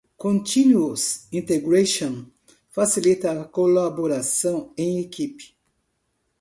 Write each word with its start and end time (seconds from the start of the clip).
Continuous 0.17 1.03
Integration 1.31 2.13
facilita 2.71 3.39
a 3.39 3.45
colaboração 3.51 4.73
em 4.75 4.97
equipe. 4.99 5.53